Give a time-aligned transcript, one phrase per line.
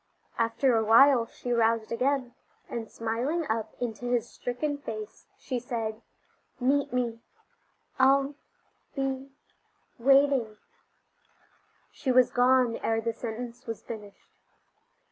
[0.39, 2.33] After awhile she roused again,
[2.67, 6.01] and smiling up into his stricken face she said:
[6.59, 7.19] "Meet me
[7.99, 8.33] I'll
[8.95, 9.29] be
[9.99, 10.57] waiting"
[12.01, 14.31] She was gone ere the sentence was finished.